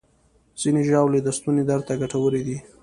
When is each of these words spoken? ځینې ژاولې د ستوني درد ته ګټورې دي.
ځینې 0.61 0.81
ژاولې 0.89 1.19
د 1.23 1.27
ستوني 1.37 1.63
درد 1.69 1.83
ته 1.87 1.93
ګټورې 2.01 2.41
دي. 2.47 2.57